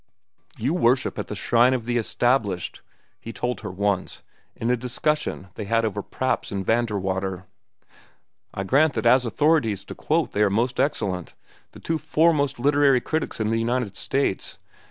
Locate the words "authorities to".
9.27-9.93